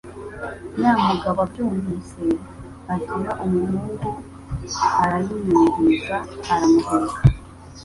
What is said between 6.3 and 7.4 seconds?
iramuheka.